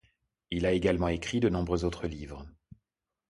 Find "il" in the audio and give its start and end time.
0.49-0.65